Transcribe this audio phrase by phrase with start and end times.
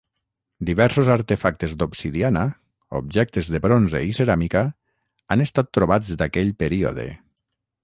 [0.69, 2.45] Diversos artefactes d'obsidiana,
[3.01, 4.65] objectes de bronze i ceràmica
[5.35, 7.09] han estat trobats d'aquell període.